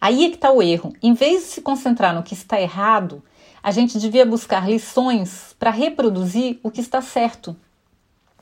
Aí 0.00 0.24
é 0.24 0.28
que 0.28 0.36
está 0.36 0.52
o 0.52 0.62
erro. 0.62 0.92
Em 1.02 1.14
vez 1.14 1.42
de 1.42 1.48
se 1.48 1.60
concentrar 1.60 2.14
no 2.14 2.22
que 2.22 2.34
está 2.34 2.60
errado, 2.60 3.22
a 3.62 3.70
gente 3.70 3.98
devia 3.98 4.24
buscar 4.24 4.68
lições 4.70 5.54
para 5.58 5.70
reproduzir 5.70 6.60
o 6.62 6.70
que 6.70 6.80
está 6.80 7.02
certo. 7.02 7.56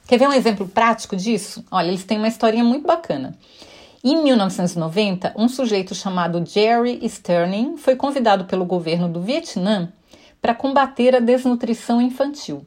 Quer 0.07 0.19
ver 0.19 0.29
um 0.29 0.33
exemplo 0.33 0.69
prático 0.69 1.17
disso? 1.17 1.65
Olha, 1.71 1.89
eles 1.89 2.05
têm 2.05 2.19
uma 2.19 2.29
historinha 2.29 2.65
muito 2.65 2.87
bacana. 2.87 3.35
Em 4.03 4.23
1990, 4.23 5.33
um 5.35 5.49
sujeito 5.49 5.95
chamado 5.95 6.45
Jerry 6.45 6.99
Sterling 7.07 7.79
foi 7.79 7.97
convidado 7.97 8.45
pelo 8.45 8.67
governo 8.67 9.09
do 9.09 9.23
Vietnã 9.23 9.91
para 10.43 10.55
combater 10.55 11.17
a 11.17 11.21
desnutrição 11.21 12.03
infantil. 12.03 12.67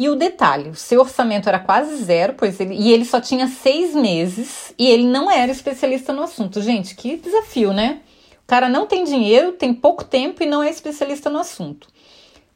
E 0.00 0.08
o 0.08 0.16
detalhe, 0.16 0.70
o 0.70 0.74
seu 0.74 1.00
orçamento 1.00 1.46
era 1.46 1.58
quase 1.58 1.94
zero, 2.02 2.32
pois 2.32 2.58
ele, 2.58 2.74
e 2.74 2.90
ele 2.90 3.04
só 3.04 3.20
tinha 3.20 3.46
seis 3.46 3.94
meses 3.94 4.72
e 4.78 4.88
ele 4.88 5.04
não 5.04 5.30
era 5.30 5.52
especialista 5.52 6.10
no 6.10 6.22
assunto. 6.22 6.62
Gente, 6.62 6.94
que 6.94 7.18
desafio, 7.18 7.74
né? 7.74 8.00
O 8.42 8.46
cara 8.46 8.66
não 8.66 8.86
tem 8.86 9.04
dinheiro, 9.04 9.52
tem 9.52 9.74
pouco 9.74 10.02
tempo 10.02 10.42
e 10.42 10.46
não 10.46 10.62
é 10.62 10.70
especialista 10.70 11.28
no 11.28 11.38
assunto. 11.38 11.86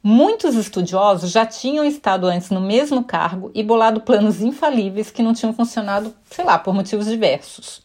Muitos 0.01 0.55
estudiosos 0.55 1.29
já 1.29 1.45
tinham 1.45 1.85
estado 1.85 2.25
antes 2.25 2.49
no 2.49 2.59
mesmo 2.59 3.03
cargo 3.03 3.51
e 3.53 3.61
bolado 3.61 4.01
planos 4.01 4.41
infalíveis 4.41 5.11
que 5.11 5.21
não 5.21 5.31
tinham 5.31 5.53
funcionado, 5.53 6.15
sei 6.31 6.43
lá, 6.43 6.57
por 6.57 6.73
motivos 6.73 7.05
diversos. 7.05 7.84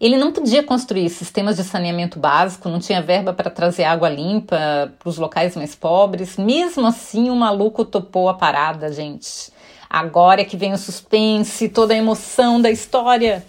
Ele 0.00 0.16
não 0.16 0.32
podia 0.32 0.62
construir 0.62 1.10
sistemas 1.10 1.56
de 1.56 1.64
saneamento 1.64 2.18
básico, 2.18 2.70
não 2.70 2.78
tinha 2.78 3.02
verba 3.02 3.34
para 3.34 3.50
trazer 3.50 3.84
água 3.84 4.08
limpa 4.08 4.90
para 4.98 5.08
os 5.08 5.18
locais 5.18 5.54
mais 5.54 5.74
pobres. 5.74 6.38
Mesmo 6.38 6.86
assim, 6.86 7.28
o 7.28 7.36
maluco 7.36 7.84
topou 7.84 8.28
a 8.28 8.34
parada, 8.34 8.90
gente. 8.90 9.52
Agora 9.90 10.40
é 10.40 10.44
que 10.44 10.56
vem 10.56 10.72
o 10.72 10.78
suspense, 10.78 11.68
toda 11.68 11.92
a 11.92 11.96
emoção 11.96 12.62
da 12.62 12.70
história. 12.70 13.44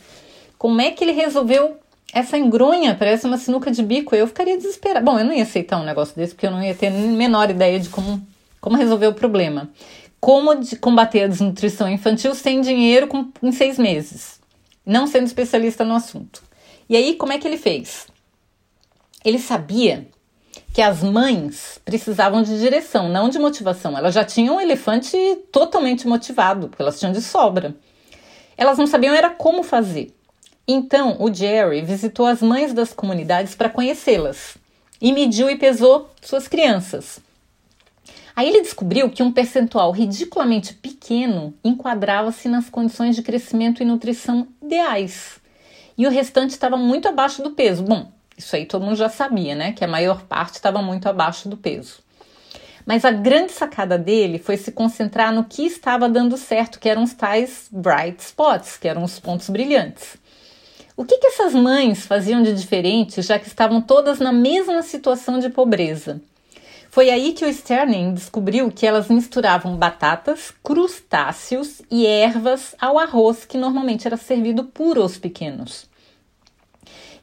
Como 0.58 0.82
é 0.82 0.92
que 0.92 1.04
ele 1.04 1.14
resolveu 1.14 1.80
essa 2.14 2.38
engronha 2.38 2.96
parece 2.96 3.26
uma 3.26 3.38
sinuca 3.38 3.72
de 3.72 3.82
bico. 3.82 4.14
Eu 4.14 4.28
ficaria 4.28 4.58
desesperada. 4.58 5.06
Bom, 5.06 5.18
eu 5.18 5.26
não 5.26 5.34
ia 5.34 5.44
aceitar 5.44 5.80
um 5.80 5.86
negócio 5.86 6.16
desse 6.16 6.34
porque 6.34 6.48
eu 6.48 6.52
não 6.52 6.62
ia 6.62 6.76
ter 6.76 6.88
a 6.88 6.92
menor 6.92 7.50
ideia 7.50 7.80
de 7.80 7.88
como, 7.88 8.22
como 8.60 8.76
resolver 8.76 9.08
o 9.08 9.14
problema. 9.14 9.70
Como 10.20 10.52
combater 10.80 11.24
a 11.24 11.28
desnutrição 11.28 11.90
infantil 11.90 12.36
sem 12.36 12.60
dinheiro 12.60 13.08
com, 13.08 13.32
em 13.42 13.52
seis 13.52 13.80
meses, 13.80 14.41
não 14.86 15.08
sendo 15.08 15.28
especialista 15.28 15.84
no 15.84 15.96
assunto. 15.96 16.44
E 16.90 16.96
aí, 16.96 17.16
como 17.16 17.34
é 17.34 17.38
que 17.38 17.48
ele 17.48 17.58
fez? 17.58 18.08
Ele 19.24 19.40
sabia 19.40 20.08
que 20.74 20.82
as 20.82 21.04
mães 21.04 21.80
precisavam 21.84 22.42
de 22.42 22.60
direção, 22.60 23.10
não 23.10 23.30
de 23.30 23.40
motivação. 23.40 23.98
Elas 23.98 24.14
já 24.14 24.24
tinham 24.24 24.56
um 24.56 24.62
elefante 24.62 25.18
totalmente 25.52 26.08
motivado, 26.08 26.70
porque 26.70 26.82
elas 26.82 27.00
tinham 27.00 27.12
de 27.12 27.22
sobra. 27.22 27.76
Elas 28.58 28.78
não 28.78 28.88
sabiam 28.88 29.14
era 29.14 29.30
como 29.30 29.64
fazer. 29.64 30.16
Então, 30.68 31.18
o 31.20 31.34
Jerry 31.34 31.82
visitou 31.82 32.26
as 32.26 32.42
mães 32.42 32.74
das 32.74 32.94
comunidades 32.94 33.56
para 33.56 33.70
conhecê-las 33.70 34.58
e 35.02 35.12
mediu 35.12 35.50
e 35.50 35.58
pesou 35.58 36.10
suas 36.22 36.48
crianças. 36.48 37.20
Aí 38.36 38.48
ele 38.48 38.62
descobriu 38.62 39.10
que 39.10 39.22
um 39.22 39.32
percentual 39.32 39.92
ridiculamente 39.92 40.74
pequeno 40.74 41.54
enquadrava-se 41.64 42.48
nas 42.48 42.70
condições 42.70 43.16
de 43.16 43.22
crescimento 43.22 43.82
e 43.82 43.86
nutrição 43.86 44.48
ideais. 44.62 45.40
E 45.98 46.08
o 46.08 46.10
restante 46.10 46.52
estava 46.52 46.78
muito 46.78 47.08
abaixo 47.08 47.44
do 47.44 47.52
peso. 47.52 47.84
Bom, 47.84 48.12
isso 48.38 48.56
aí 48.56 48.66
todo 48.66 48.84
mundo 48.84 48.96
já 48.96 49.10
sabia, 49.10 49.54
né? 49.54 49.74
Que 49.74 49.84
a 49.84 49.88
maior 49.88 50.24
parte 50.24 50.56
estava 50.56 50.82
muito 50.82 51.08
abaixo 51.08 51.50
do 51.50 51.58
peso. 51.58 52.00
Mas 52.86 53.06
a 53.06 53.12
grande 53.12 53.52
sacada 53.52 53.98
dele 53.98 54.40
foi 54.40 54.58
se 54.58 54.72
concentrar 54.72 55.34
no 55.34 55.44
que 55.44 55.64
estava 55.64 56.10
dando 56.10 56.38
certo, 56.38 56.80
que 56.80 56.90
eram 56.90 57.04
os 57.04 57.14
tais 57.14 57.68
bright 57.72 58.20
spots, 58.20 58.78
que 58.78 58.88
eram 58.88 59.04
os 59.04 59.20
pontos 59.20 59.50
brilhantes. 59.50 60.18
O 60.98 61.06
que, 61.06 61.18
que 61.18 61.28
essas 61.28 61.54
mães 61.54 62.06
faziam 62.06 62.42
de 62.42 62.54
diferente, 62.54 63.22
já 63.22 63.38
que 63.38 63.48
estavam 63.48 63.82
todas 63.82 64.20
na 64.20 64.32
mesma 64.32 64.82
situação 64.82 65.40
de 65.40 65.50
pobreza? 65.50 66.22
Foi 66.92 67.10
aí 67.10 67.32
que 67.32 67.46
o 67.46 67.48
Sterling 67.48 68.14
descobriu 68.14 68.70
que 68.70 68.86
elas 68.86 69.08
misturavam 69.08 69.78
batatas, 69.78 70.54
crustáceos 70.62 71.82
e 71.90 72.06
ervas 72.06 72.76
ao 72.82 73.00
arroz 73.00 73.46
que 73.46 73.58
normalmente 73.58 74.06
era 74.06 74.18
servido 74.18 74.66
puro 74.66 75.02
aos 75.02 75.18
pequenos. 75.18 75.90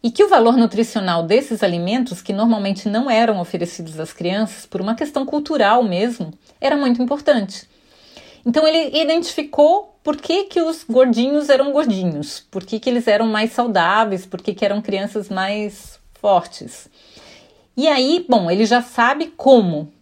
E 0.03 0.11
que 0.11 0.25
o 0.25 0.29
valor 0.29 0.57
nutricional 0.57 1.23
desses 1.23 1.63
alimentos, 1.63 2.23
que 2.23 2.33
normalmente 2.33 2.89
não 2.89 3.11
eram 3.11 3.39
oferecidos 3.41 4.01
às 4.01 4.11
crianças 4.11 4.65
por 4.65 4.81
uma 4.81 4.95
questão 4.95 5.27
cultural 5.27 5.83
mesmo, 5.83 6.33
era 6.59 6.75
muito 6.75 7.03
importante. 7.03 7.69
Então 8.47 8.67
ele 8.67 8.99
identificou 8.99 9.99
por 10.03 10.17
que, 10.17 10.45
que 10.45 10.63
os 10.63 10.83
gordinhos 10.83 11.51
eram 11.51 11.73
gordinhos, 11.73 12.41
por 12.51 12.65
que, 12.65 12.81
que 12.81 12.89
eles 12.89 13.07
eram 13.07 13.27
mais 13.27 13.53
saudáveis, 13.53 14.25
por 14.25 14.41
que, 14.41 14.55
que 14.55 14.65
eram 14.65 14.81
crianças 14.81 15.29
mais 15.29 16.01
fortes. 16.15 16.89
E 17.79 17.87
aí, 17.87 18.27
bom, 18.29 18.51
ele 18.51 18.67
já 18.67 18.83
sabe 18.83 19.33
como. 19.37 19.93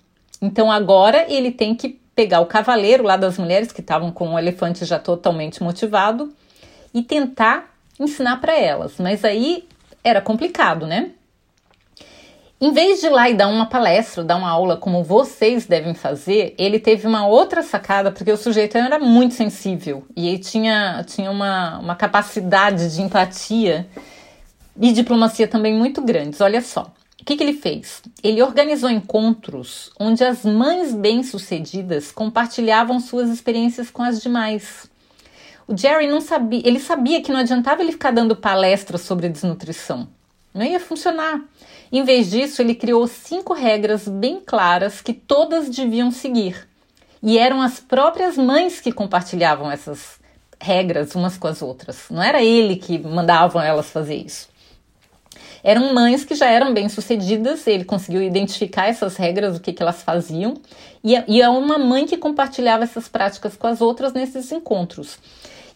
Então 0.40 0.72
agora 0.72 1.26
ele 1.28 1.50
tem 1.50 1.74
que 1.74 2.00
pegar 2.14 2.40
o 2.40 2.46
cavaleiro 2.46 3.04
lá 3.04 3.18
das 3.18 3.36
mulheres 3.36 3.70
que 3.70 3.82
estavam 3.82 4.10
com 4.10 4.30
o 4.30 4.38
elefante 4.38 4.82
já 4.86 4.98
totalmente 4.98 5.62
motivado 5.62 6.32
e 6.94 7.02
tentar 7.02 7.76
ensinar 8.00 8.38
para 8.38 8.58
elas. 8.58 8.94
Mas 8.98 9.26
aí 9.26 9.68
era 10.02 10.22
complicado, 10.22 10.86
né? 10.86 11.10
Em 12.58 12.72
vez 12.72 13.02
de 13.02 13.08
ir 13.08 13.10
lá 13.10 13.28
e 13.28 13.34
dar 13.34 13.48
uma 13.48 13.66
palestra, 13.66 14.24
dar 14.24 14.36
uma 14.36 14.48
aula 14.48 14.78
como 14.78 15.04
vocês 15.04 15.66
devem 15.66 15.92
fazer, 15.92 16.54
ele 16.56 16.78
teve 16.78 17.06
uma 17.06 17.26
outra 17.26 17.62
sacada, 17.62 18.10
porque 18.10 18.32
o 18.32 18.38
sujeito 18.38 18.78
era 18.78 18.98
muito 18.98 19.34
sensível 19.34 20.02
e 20.16 20.28
ele 20.28 20.38
tinha, 20.38 21.04
tinha 21.06 21.30
uma, 21.30 21.78
uma 21.78 21.94
capacidade 21.94 22.96
de 22.96 23.02
empatia 23.02 23.86
e 24.80 24.92
diplomacia 24.92 25.46
também 25.46 25.74
muito 25.74 26.00
grandes. 26.00 26.40
Olha 26.40 26.62
só 26.62 26.90
que, 27.26 27.36
que 27.36 27.42
ele 27.42 27.54
fez? 27.54 28.02
Ele 28.22 28.40
organizou 28.40 28.88
encontros 28.88 29.90
onde 29.98 30.22
as 30.22 30.44
mães 30.44 30.94
bem-sucedidas 30.94 32.12
compartilhavam 32.12 33.00
suas 33.00 33.28
experiências 33.28 33.90
com 33.90 34.02
as 34.02 34.22
demais. 34.22 34.88
O 35.66 35.76
Jerry 35.76 36.06
não 36.06 36.20
sabia, 36.20 36.62
ele 36.64 36.78
sabia 36.78 37.20
que 37.20 37.32
não 37.32 37.40
adiantava 37.40 37.82
ele 37.82 37.90
ficar 37.90 38.12
dando 38.12 38.36
palestras 38.36 39.00
sobre 39.00 39.28
desnutrição. 39.28 40.08
Não 40.54 40.64
ia 40.64 40.78
funcionar. 40.78 41.40
Em 41.90 42.04
vez 42.04 42.30
disso, 42.30 42.62
ele 42.62 42.76
criou 42.76 43.04
cinco 43.08 43.52
regras 43.52 44.06
bem 44.06 44.40
claras 44.40 45.00
que 45.00 45.12
todas 45.12 45.68
deviam 45.68 46.12
seguir. 46.12 46.68
E 47.20 47.38
eram 47.38 47.60
as 47.60 47.80
próprias 47.80 48.36
mães 48.36 48.80
que 48.80 48.92
compartilhavam 48.92 49.68
essas 49.68 50.20
regras 50.60 51.16
umas 51.16 51.36
com 51.36 51.48
as 51.48 51.60
outras. 51.60 52.04
Não 52.08 52.22
era 52.22 52.40
ele 52.40 52.76
que 52.76 53.00
mandava 53.00 53.64
elas 53.64 53.90
fazer 53.90 54.14
isso 54.14 54.48
eram 55.66 55.92
mães 55.92 56.24
que 56.24 56.36
já 56.36 56.46
eram 56.46 56.72
bem-sucedidas, 56.72 57.66
ele 57.66 57.84
conseguiu 57.84 58.22
identificar 58.22 58.86
essas 58.86 59.16
regras, 59.16 59.56
o 59.56 59.60
que, 59.60 59.72
que 59.72 59.82
elas 59.82 60.00
faziam, 60.00 60.54
e, 61.02 61.20
e 61.26 61.42
é 61.42 61.48
uma 61.48 61.76
mãe 61.76 62.06
que 62.06 62.16
compartilhava 62.16 62.84
essas 62.84 63.08
práticas 63.08 63.56
com 63.56 63.66
as 63.66 63.80
outras 63.80 64.12
nesses 64.12 64.52
encontros. 64.52 65.18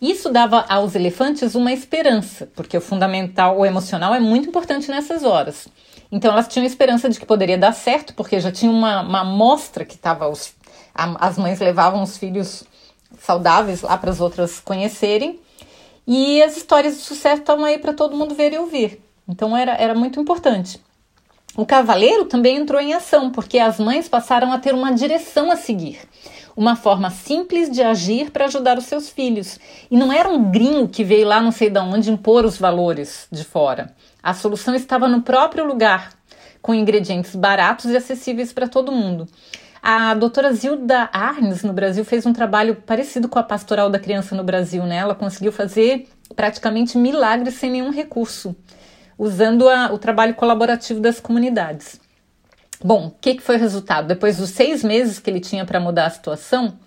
Isso 0.00 0.30
dava 0.30 0.64
aos 0.68 0.94
elefantes 0.94 1.56
uma 1.56 1.72
esperança, 1.72 2.48
porque 2.54 2.78
o 2.78 2.80
fundamental, 2.80 3.58
o 3.58 3.66
emocional, 3.66 4.14
é 4.14 4.20
muito 4.20 4.48
importante 4.48 4.88
nessas 4.88 5.24
horas. 5.24 5.66
Então 6.12 6.30
elas 6.30 6.46
tinham 6.46 6.64
esperança 6.64 7.08
de 7.08 7.18
que 7.18 7.26
poderia 7.26 7.58
dar 7.58 7.72
certo, 7.72 8.14
porque 8.14 8.38
já 8.38 8.52
tinha 8.52 8.70
uma, 8.70 9.00
amostra 9.00 9.84
que 9.84 9.96
estava 9.96 10.32
as 10.94 11.36
mães 11.36 11.58
levavam 11.58 12.00
os 12.04 12.16
filhos 12.16 12.62
saudáveis 13.18 13.82
lá 13.82 13.98
para 13.98 14.10
as 14.10 14.20
outras 14.20 14.60
conhecerem. 14.60 15.40
E 16.06 16.40
as 16.44 16.56
histórias 16.56 16.94
de 16.94 17.00
sucesso 17.00 17.40
estavam 17.40 17.64
aí 17.64 17.76
para 17.76 17.92
todo 17.92 18.16
mundo 18.16 18.36
ver 18.36 18.52
e 18.52 18.58
ouvir. 18.58 19.09
Então 19.30 19.56
era, 19.56 19.72
era 19.72 19.94
muito 19.94 20.20
importante. 20.20 20.80
O 21.56 21.64
cavaleiro 21.64 22.24
também 22.24 22.56
entrou 22.56 22.80
em 22.80 22.94
ação, 22.94 23.30
porque 23.30 23.58
as 23.58 23.78
mães 23.78 24.08
passaram 24.08 24.52
a 24.52 24.58
ter 24.58 24.74
uma 24.74 24.92
direção 24.92 25.50
a 25.50 25.56
seguir, 25.56 25.98
uma 26.56 26.76
forma 26.76 27.10
simples 27.10 27.70
de 27.70 27.82
agir 27.82 28.30
para 28.30 28.46
ajudar 28.46 28.76
os 28.76 28.84
seus 28.84 29.08
filhos. 29.08 29.58
E 29.90 29.96
não 29.96 30.12
era 30.12 30.28
um 30.28 30.50
gringo 30.50 30.88
que 30.88 31.04
veio 31.04 31.26
lá 31.26 31.40
não 31.40 31.52
sei 31.52 31.70
de 31.70 31.78
onde 31.78 32.10
impor 32.10 32.44
os 32.44 32.56
valores 32.56 33.26
de 33.30 33.44
fora. 33.44 33.94
A 34.22 34.34
solução 34.34 34.74
estava 34.74 35.08
no 35.08 35.22
próprio 35.22 35.64
lugar, 35.64 36.12
com 36.60 36.74
ingredientes 36.74 37.34
baratos 37.34 37.86
e 37.86 37.96
acessíveis 37.96 38.52
para 38.52 38.68
todo 38.68 38.92
mundo. 38.92 39.28
A 39.82 40.12
doutora 40.14 40.52
Zilda 40.52 41.08
Arnes, 41.12 41.62
no 41.62 41.72
Brasil, 41.72 42.04
fez 42.04 42.26
um 42.26 42.32
trabalho 42.32 42.76
parecido 42.76 43.28
com 43.28 43.38
a 43.38 43.42
pastoral 43.42 43.88
da 43.88 43.98
criança 43.98 44.34
no 44.34 44.44
Brasil, 44.44 44.84
né? 44.84 44.96
Ela 44.96 45.14
conseguiu 45.14 45.50
fazer 45.50 46.06
praticamente 46.36 46.98
milagres 46.98 47.54
sem 47.54 47.70
nenhum 47.70 47.90
recurso 47.90 48.54
usando 49.20 49.68
a, 49.68 49.92
o 49.92 49.98
trabalho 49.98 50.34
colaborativo 50.34 50.98
das 50.98 51.20
comunidades. 51.20 52.00
Bom, 52.82 53.08
o 53.08 53.10
que, 53.10 53.34
que 53.34 53.42
foi 53.42 53.56
o 53.56 53.60
resultado? 53.60 54.08
Depois 54.08 54.38
dos 54.38 54.48
seis 54.48 54.82
meses 54.82 55.18
que 55.18 55.28
ele 55.28 55.40
tinha 55.40 55.66
para 55.66 55.78
mudar 55.78 56.06
a 56.06 56.10
situação, 56.10 56.78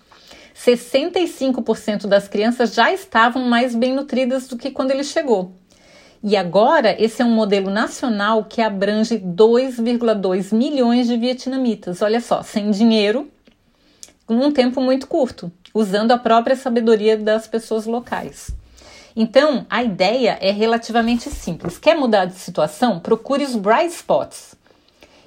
65% 0.52 2.08
das 2.08 2.26
crianças 2.26 2.74
já 2.74 2.92
estavam 2.92 3.44
mais 3.44 3.76
bem 3.76 3.94
nutridas 3.94 4.48
do 4.48 4.56
que 4.56 4.72
quando 4.72 4.90
ele 4.90 5.04
chegou. 5.04 5.52
E 6.24 6.36
agora, 6.36 7.00
esse 7.00 7.22
é 7.22 7.24
um 7.24 7.32
modelo 7.32 7.70
nacional 7.70 8.44
que 8.46 8.60
abrange 8.60 9.16
2,2 9.16 10.52
milhões 10.52 11.06
de 11.06 11.16
vietnamitas. 11.16 12.02
Olha 12.02 12.20
só, 12.20 12.42
sem 12.42 12.72
dinheiro, 12.72 13.30
num 14.28 14.50
tempo 14.50 14.80
muito 14.80 15.06
curto, 15.06 15.52
usando 15.72 16.10
a 16.10 16.18
própria 16.18 16.56
sabedoria 16.56 17.16
das 17.16 17.46
pessoas 17.46 17.86
locais. 17.86 18.50
Então, 19.16 19.64
a 19.70 19.82
ideia 19.82 20.38
é 20.40 20.50
relativamente 20.50 21.30
simples. 21.30 21.78
Quer 21.78 21.96
mudar 21.96 22.24
de 22.24 22.34
situação? 22.34 22.98
Procure 22.98 23.44
os 23.44 23.54
bright 23.54 23.94
spots 23.94 24.56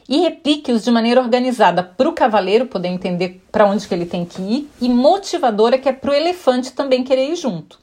e 0.09 0.17
replique-os 0.19 0.83
de 0.83 0.91
maneira 0.91 1.21
organizada 1.21 1.83
para 1.83 2.07
o 2.07 2.13
cavaleiro 2.13 2.65
poder 2.65 2.89
entender 2.89 3.41
para 3.51 3.65
onde 3.65 3.87
que 3.87 3.93
ele 3.93 4.05
tem 4.05 4.25
que 4.25 4.41
ir 4.41 4.69
e 4.81 4.89
motivadora 4.89 5.77
que 5.77 5.89
é 5.89 5.93
para 5.93 6.11
o 6.11 6.13
elefante 6.13 6.71
também 6.71 7.03
querer 7.03 7.29
ir 7.31 7.35
junto. 7.35 7.79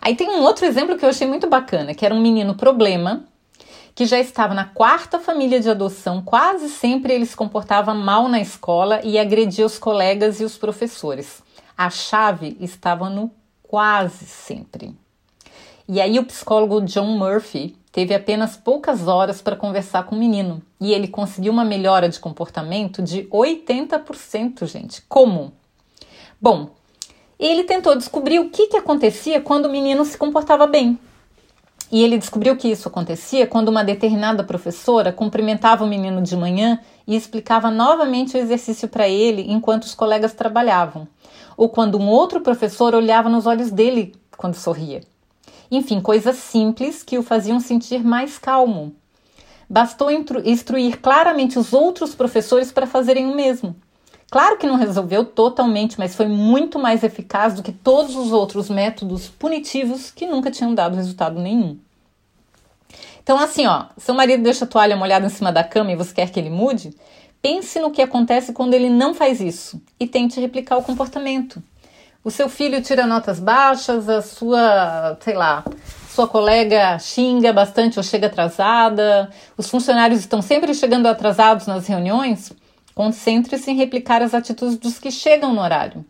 Aí 0.00 0.14
tem 0.14 0.28
um 0.28 0.42
outro 0.42 0.64
exemplo 0.64 0.96
que 0.96 1.04
eu 1.04 1.08
achei 1.08 1.26
muito 1.26 1.48
bacana, 1.48 1.94
que 1.94 2.04
era 2.04 2.14
um 2.14 2.20
menino 2.20 2.54
problema 2.54 3.24
que 3.94 4.04
já 4.04 4.20
estava 4.20 4.52
na 4.52 4.66
quarta 4.66 5.18
família 5.18 5.58
de 5.58 5.70
adoção, 5.70 6.20
quase 6.20 6.68
sempre 6.68 7.14
ele 7.14 7.24
se 7.24 7.34
comportava 7.34 7.94
mal 7.94 8.28
na 8.28 8.38
escola 8.38 9.00
e 9.02 9.18
agredia 9.18 9.64
os 9.64 9.78
colegas 9.78 10.38
e 10.38 10.44
os 10.44 10.58
professores. 10.58 11.42
A 11.76 11.88
chave 11.88 12.56
estava 12.60 13.08
no 13.08 13.30
quase 13.68 14.26
sempre. 14.26 14.94
E 15.88 16.00
aí 16.00 16.18
o 16.18 16.24
psicólogo 16.24 16.80
John 16.80 17.16
Murphy 17.16 17.76
teve 17.92 18.12
apenas 18.14 18.56
poucas 18.56 19.06
horas 19.06 19.40
para 19.40 19.54
conversar 19.54 20.04
com 20.04 20.16
o 20.16 20.18
menino 20.18 20.60
e 20.80 20.92
ele 20.92 21.08
conseguiu 21.08 21.52
uma 21.52 21.64
melhora 21.64 22.08
de 22.08 22.18
comportamento 22.18 23.00
de 23.00 23.22
80%, 23.24 24.66
gente. 24.66 25.02
Como? 25.08 25.52
Bom, 26.40 26.70
ele 27.38 27.64
tentou 27.64 27.94
descobrir 27.96 28.40
o 28.40 28.50
que, 28.50 28.66
que 28.66 28.76
acontecia 28.76 29.40
quando 29.40 29.66
o 29.66 29.70
menino 29.70 30.04
se 30.04 30.18
comportava 30.18 30.66
bem. 30.66 30.98
E 31.92 32.02
ele 32.02 32.18
descobriu 32.18 32.56
que 32.56 32.68
isso 32.68 32.88
acontecia 32.88 33.46
quando 33.46 33.68
uma 33.68 33.84
determinada 33.84 34.42
professora 34.42 35.12
cumprimentava 35.12 35.84
o 35.84 35.88
menino 35.88 36.20
de 36.20 36.36
manhã 36.36 36.80
e 37.06 37.14
explicava 37.14 37.70
novamente 37.70 38.36
o 38.36 38.40
exercício 38.40 38.88
para 38.88 39.08
ele 39.08 39.46
enquanto 39.48 39.84
os 39.84 39.94
colegas 39.94 40.32
trabalhavam 40.32 41.06
ou 41.56 41.68
quando 41.68 41.98
um 41.98 42.08
outro 42.08 42.40
professor 42.40 42.94
olhava 42.94 43.28
nos 43.28 43.46
olhos 43.46 43.70
dele 43.70 44.14
quando 44.36 44.54
sorria. 44.54 45.00
Enfim, 45.70 46.00
coisas 46.00 46.36
simples 46.36 47.02
que 47.02 47.18
o 47.18 47.22
faziam 47.22 47.58
sentir 47.58 48.04
mais 48.04 48.38
calmo. 48.38 48.94
Bastou 49.68 50.08
instruir 50.44 51.00
claramente 51.00 51.58
os 51.58 51.72
outros 51.72 52.14
professores 52.14 52.70
para 52.70 52.86
fazerem 52.86 53.26
o 53.26 53.34
mesmo. 53.34 53.74
Claro 54.30 54.58
que 54.58 54.66
não 54.66 54.76
resolveu 54.76 55.24
totalmente, 55.24 55.98
mas 55.98 56.14
foi 56.14 56.26
muito 56.26 56.78
mais 56.78 57.02
eficaz 57.02 57.54
do 57.54 57.62
que 57.62 57.72
todos 57.72 58.16
os 58.16 58.32
outros 58.32 58.68
métodos 58.68 59.28
punitivos 59.28 60.10
que 60.10 60.26
nunca 60.26 60.50
tinham 60.50 60.74
dado 60.74 60.96
resultado 60.96 61.40
nenhum. 61.40 61.78
Então, 63.26 63.40
assim, 63.40 63.66
ó, 63.66 63.86
seu 63.96 64.14
marido 64.14 64.44
deixa 64.44 64.64
a 64.64 64.68
toalha 64.68 64.96
molhada 64.96 65.26
em 65.26 65.30
cima 65.30 65.50
da 65.50 65.64
cama 65.64 65.90
e 65.90 65.96
você 65.96 66.14
quer 66.14 66.30
que 66.30 66.38
ele 66.38 66.48
mude, 66.48 66.94
Pense 67.48 67.78
no 67.78 67.92
que 67.92 68.02
acontece 68.02 68.52
quando 68.52 68.74
ele 68.74 68.90
não 68.90 69.14
faz 69.14 69.40
isso 69.40 69.80
e 70.00 70.06
tente 70.06 70.40
replicar 70.40 70.76
o 70.78 70.82
comportamento. 70.82 71.62
O 72.24 72.30
seu 72.30 72.48
filho 72.48 72.82
tira 72.82 73.06
notas 73.06 73.38
baixas, 73.38 74.08
a 74.08 74.20
sua, 74.20 75.16
sei 75.20 75.34
lá, 75.34 75.64
sua 76.10 76.26
colega 76.26 76.98
xinga 76.98 77.52
bastante 77.52 77.98
ou 77.98 78.02
chega 78.02 78.26
atrasada, 78.26 79.30
os 79.56 79.70
funcionários 79.70 80.18
estão 80.18 80.42
sempre 80.42 80.74
chegando 80.74 81.06
atrasados 81.06 81.68
nas 81.68 81.86
reuniões. 81.86 82.52
Concentre-se 82.96 83.70
em 83.70 83.76
replicar 83.76 84.22
as 84.22 84.34
atitudes 84.34 84.76
dos 84.76 84.98
que 84.98 85.12
chegam 85.12 85.54
no 85.54 85.60
horário. 85.60 86.04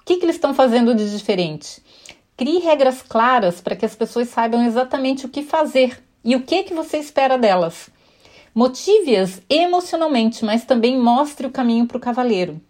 O 0.00 0.04
que, 0.04 0.16
que 0.16 0.24
eles 0.24 0.36
estão 0.36 0.54
fazendo 0.54 0.94
de 0.94 1.10
diferente? 1.10 1.82
Crie 2.36 2.60
regras 2.60 3.02
claras 3.02 3.60
para 3.60 3.74
que 3.74 3.84
as 3.84 3.96
pessoas 3.96 4.28
saibam 4.28 4.64
exatamente 4.64 5.26
o 5.26 5.28
que 5.28 5.42
fazer 5.42 6.07
e 6.28 6.36
o 6.36 6.42
que, 6.42 6.62
que 6.62 6.74
você 6.74 6.98
espera 6.98 7.38
delas. 7.38 7.88
Motive-as 8.54 9.40
emocionalmente, 9.48 10.44
mas 10.44 10.62
também 10.62 11.00
mostre 11.00 11.46
o 11.46 11.50
caminho 11.50 11.86
para 11.86 11.96
o 11.96 12.00
cavaleiro. 12.00 12.60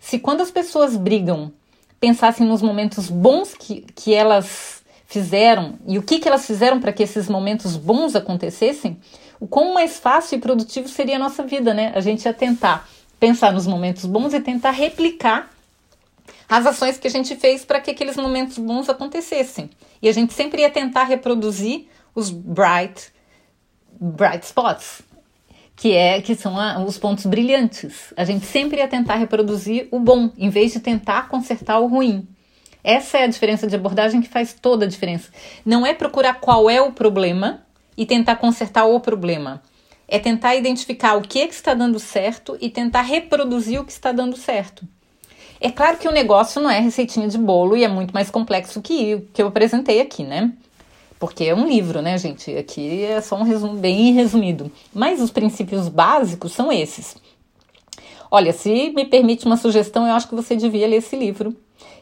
Se 0.00 0.18
quando 0.18 0.40
as 0.40 0.50
pessoas 0.50 0.96
brigam, 0.96 1.52
pensassem 2.00 2.46
nos 2.46 2.62
momentos 2.62 3.10
bons 3.10 3.52
que, 3.52 3.84
que 3.94 4.14
elas 4.14 4.82
fizeram 5.04 5.74
e 5.86 5.98
o 5.98 6.02
que, 6.02 6.20
que 6.20 6.26
elas 6.26 6.46
fizeram 6.46 6.80
para 6.80 6.90
que 6.90 7.02
esses 7.02 7.28
momentos 7.28 7.76
bons 7.76 8.16
acontecessem, 8.16 8.98
o 9.38 9.46
quão 9.46 9.74
mais 9.74 9.98
fácil 10.00 10.38
e 10.38 10.40
produtivo 10.40 10.88
seria 10.88 11.16
a 11.16 11.18
nossa 11.18 11.42
vida, 11.42 11.74
né? 11.74 11.92
A 11.94 12.00
gente 12.00 12.24
ia 12.24 12.32
tentar 12.32 12.88
pensar 13.20 13.52
nos 13.52 13.66
momentos 13.66 14.06
bons 14.06 14.32
e 14.32 14.40
tentar 14.40 14.70
replicar 14.70 15.52
as 16.48 16.64
ações 16.64 16.96
que 16.96 17.08
a 17.08 17.10
gente 17.10 17.36
fez 17.36 17.62
para 17.62 17.78
que 17.78 17.90
aqueles 17.90 18.16
momentos 18.16 18.56
bons 18.56 18.88
acontecessem. 18.88 19.68
E 20.00 20.08
a 20.08 20.12
gente 20.12 20.32
sempre 20.32 20.62
ia 20.62 20.70
tentar 20.70 21.04
reproduzir 21.04 21.88
os 22.14 22.30
bright, 22.30 23.12
bright 24.00 24.44
spots, 24.44 25.02
que 25.74 25.92
é 25.92 26.20
que 26.20 26.34
são 26.34 26.58
a, 26.58 26.82
os 26.82 26.98
pontos 26.98 27.26
brilhantes. 27.26 28.12
A 28.16 28.24
gente 28.24 28.46
sempre 28.46 28.78
ia 28.78 28.88
tentar 28.88 29.16
reproduzir 29.16 29.88
o 29.90 29.98
bom, 29.98 30.30
em 30.36 30.50
vez 30.50 30.72
de 30.72 30.80
tentar 30.80 31.28
consertar 31.28 31.78
o 31.80 31.86
ruim. 31.86 32.26
Essa 32.84 33.18
é 33.18 33.24
a 33.24 33.28
diferença 33.28 33.66
de 33.66 33.76
abordagem 33.76 34.20
que 34.20 34.28
faz 34.28 34.52
toda 34.52 34.84
a 34.84 34.88
diferença. 34.88 35.30
Não 35.64 35.86
é 35.86 35.94
procurar 35.94 36.34
qual 36.34 36.68
é 36.68 36.80
o 36.80 36.92
problema 36.92 37.62
e 37.96 38.04
tentar 38.04 38.36
consertar 38.36 38.84
o 38.84 39.00
problema. 39.00 39.62
É 40.08 40.18
tentar 40.18 40.56
identificar 40.56 41.14
o 41.14 41.22
que, 41.22 41.40
é 41.40 41.46
que 41.46 41.54
está 41.54 41.74
dando 41.74 41.98
certo 41.98 42.56
e 42.60 42.68
tentar 42.68 43.02
reproduzir 43.02 43.80
o 43.80 43.84
que 43.84 43.92
está 43.92 44.12
dando 44.12 44.36
certo. 44.36 44.86
É 45.60 45.70
claro 45.70 45.96
que 45.96 46.08
o 46.08 46.12
negócio 46.12 46.60
não 46.60 46.68
é 46.68 46.80
receitinha 46.80 47.28
de 47.28 47.38
bolo 47.38 47.76
e 47.76 47.84
é 47.84 47.88
muito 47.88 48.12
mais 48.12 48.30
complexo 48.30 48.82
que 48.82 49.14
o 49.14 49.20
que 49.32 49.40
eu 49.40 49.46
apresentei 49.46 50.00
aqui, 50.00 50.24
né? 50.24 50.52
Porque 51.22 51.44
é 51.44 51.54
um 51.54 51.68
livro, 51.68 52.02
né, 52.02 52.18
gente? 52.18 52.50
Aqui 52.56 53.04
é 53.04 53.20
só 53.20 53.36
um 53.36 53.44
resumo 53.44 53.74
bem 53.74 54.12
resumido. 54.12 54.72
Mas 54.92 55.20
os 55.20 55.30
princípios 55.30 55.88
básicos 55.88 56.50
são 56.50 56.72
esses. 56.72 57.16
Olha, 58.28 58.52
se 58.52 58.90
me 58.90 59.04
permite 59.04 59.46
uma 59.46 59.56
sugestão, 59.56 60.04
eu 60.04 60.14
acho 60.14 60.28
que 60.28 60.34
você 60.34 60.56
devia 60.56 60.84
ler 60.88 60.96
esse 60.96 61.14
livro. 61.14 61.54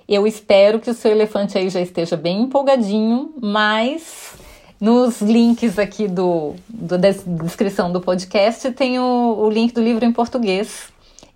Eu 0.08 0.26
espero 0.26 0.80
que 0.80 0.88
o 0.88 0.94
seu 0.94 1.10
elefante 1.10 1.58
aí 1.58 1.68
já 1.68 1.82
esteja 1.82 2.16
bem 2.16 2.40
empolgadinho, 2.40 3.34
mas 3.38 4.32
nos 4.80 5.20
links 5.20 5.78
aqui 5.78 6.08
do, 6.08 6.54
do 6.66 6.96
da 6.96 7.10
descrição 7.10 7.92
do 7.92 8.00
podcast 8.00 8.70
tem 8.72 8.98
o, 8.98 9.36
o 9.38 9.50
link 9.50 9.74
do 9.74 9.82
livro 9.82 10.02
em 10.02 10.12
português. 10.12 10.84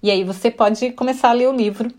E 0.03 0.11
aí 0.11 0.25
você 0.25 0.51
pode 0.51 0.91
começar 0.93 1.29
a 1.29 1.35
ler 1.35 1.51
o 1.51 1.53
livro 1.55 1.93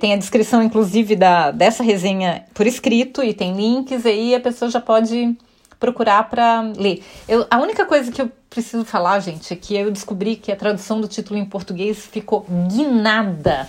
tem 0.00 0.12
a 0.12 0.16
descrição, 0.16 0.62
inclusive, 0.62 1.16
da, 1.16 1.50
dessa 1.50 1.82
resenha 1.82 2.44
por 2.54 2.64
escrito 2.64 3.24
e 3.24 3.34
tem 3.34 3.56
links, 3.56 4.06
aí 4.06 4.32
a 4.32 4.40
pessoa 4.40 4.70
já 4.70 4.80
pode 4.80 5.36
procurar 5.80 6.30
para 6.30 6.60
ler. 6.76 7.02
Eu, 7.26 7.44
a 7.50 7.58
única 7.58 7.84
coisa 7.84 8.12
que 8.12 8.22
eu 8.22 8.30
preciso 8.48 8.84
falar, 8.84 9.18
gente, 9.18 9.52
é 9.52 9.56
que 9.56 9.74
eu 9.74 9.90
descobri 9.90 10.36
que 10.36 10.52
a 10.52 10.56
tradução 10.56 11.00
do 11.00 11.08
título 11.08 11.38
em 11.38 11.44
português 11.44 12.06
ficou 12.06 12.46
guinada. 12.68 13.68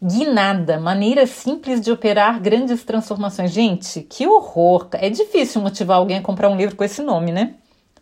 Guinada, 0.00 0.78
maneira 0.78 1.26
simples 1.26 1.80
de 1.80 1.90
operar 1.90 2.40
grandes 2.40 2.84
transformações. 2.84 3.50
Gente, 3.50 4.02
que 4.02 4.28
horror! 4.28 4.86
É 4.92 5.10
difícil 5.10 5.60
motivar 5.60 5.96
alguém 5.96 6.18
a 6.18 6.22
comprar 6.22 6.48
um 6.48 6.56
livro 6.56 6.76
com 6.76 6.84
esse 6.84 7.02
nome, 7.02 7.32
né? 7.32 7.54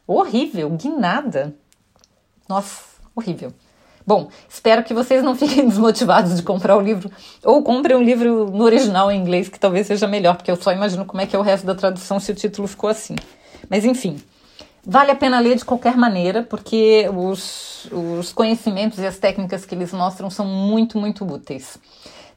Horrível, 0.07 0.69
guinada. 0.71 1.55
Nossa, 2.47 2.83
horrível. 3.17 3.55
Bom, 4.07 4.29
espero 4.49 4.85
que 4.85 4.93
vocês 4.93 5.23
não 5.23 5.35
fiquem 5.35 5.65
desmotivados 5.69 6.37
de 6.37 6.43
comprar 6.43 6.77
o 6.77 6.81
livro 6.81 7.11
ou 7.43 7.63
comprem 7.63 7.97
um 7.97 8.03
livro 8.03 8.51
no 8.51 8.65
original 8.65 9.11
em 9.11 9.19
inglês, 9.19 9.49
que 9.49 9.59
talvez 9.59 9.87
seja 9.87 10.07
melhor, 10.07 10.37
porque 10.37 10.51
eu 10.51 10.57
só 10.57 10.73
imagino 10.73 11.07
como 11.07 11.23
é 11.23 11.27
que 11.27 11.35
é 11.35 11.39
o 11.39 11.43
resto 11.43 11.67
da 11.67 11.75
tradução 11.75 12.21
se 12.21 12.31
o 12.31 12.35
título 12.35 12.69
ficou 12.69 12.91
assim. 12.91 13.17
Mas 13.69 13.85
enfim, 13.85 14.21
vale 14.85 15.11
a 15.11 15.17
pena 15.17 15.41
ler 15.41 15.57
de 15.57 15.65
qualquer 15.65 15.97
maneira, 15.97 16.43
porque 16.43 17.09
os, 17.15 17.89
os 17.91 18.33
conhecimentos 18.33 18.99
e 18.99 19.07
as 19.07 19.17
técnicas 19.17 19.65
que 19.65 19.75
eles 19.75 19.93
mostram 19.93 20.29
são 20.29 20.45
muito, 20.45 20.99
muito 20.99 21.25
úteis. 21.25 21.79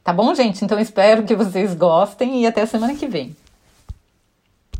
Tá 0.02 0.12
bom, 0.12 0.34
gente? 0.34 0.64
Então 0.64 0.80
espero 0.80 1.24
que 1.24 1.36
vocês 1.36 1.74
gostem 1.74 2.40
e 2.42 2.46
até 2.46 2.64
semana 2.64 2.94
que 2.94 3.06
vem. 3.06 3.36